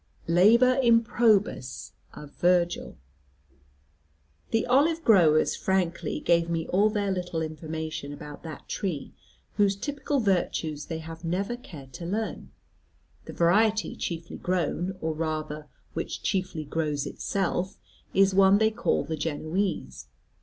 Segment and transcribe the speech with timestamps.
[0.21, 2.97] [#] "Labor improbus" of Virgil.
[4.49, 9.13] The olive growers frankly gave me all their little information about that tree
[9.57, 12.51] whose typical virtues they have never cared to learn.
[13.25, 17.77] The variety chiefly grown, or rather which chiefly grows itself,
[18.11, 20.07] is one they call the Genoese.